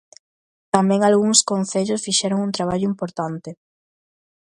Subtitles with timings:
[0.75, 3.49] Tamén algúns concellos fixeron un traballo importante.